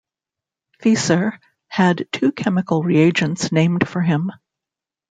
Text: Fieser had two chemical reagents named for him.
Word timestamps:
Fieser 0.81 1.37
had 1.67 2.07
two 2.11 2.31
chemical 2.31 2.81
reagents 2.81 3.51
named 3.51 3.87
for 3.87 4.01
him. 4.01 4.31